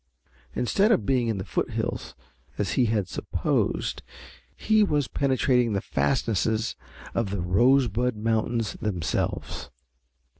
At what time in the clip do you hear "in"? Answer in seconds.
1.27-1.37